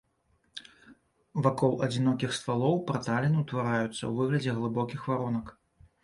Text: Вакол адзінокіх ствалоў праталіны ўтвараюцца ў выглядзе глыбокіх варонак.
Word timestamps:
Вакол 1.47 1.73
адзінокіх 1.87 2.31
ствалоў 2.37 2.79
праталіны 2.87 3.37
ўтвараюцца 3.43 3.91
ў 4.05 4.09
выглядзе 4.21 4.55
глыбокіх 4.61 5.05
варонак. 5.13 5.53